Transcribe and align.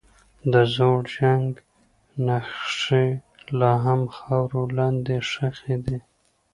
د 0.51 0.53
زوړ 0.73 0.99
جنګ 1.15 1.49
نښې 2.25 3.05
لا 3.59 3.71
هم 3.85 4.01
خاورو 4.15 4.61
لاندې 4.77 5.15
ښخي 5.29 5.75
دي. 5.85 5.97